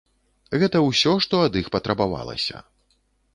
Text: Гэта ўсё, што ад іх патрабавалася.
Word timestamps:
Гэта 0.63 0.79
ўсё, 0.85 1.13
што 1.25 1.43
ад 1.49 1.59
іх 1.61 1.69
патрабавалася. 1.77 2.65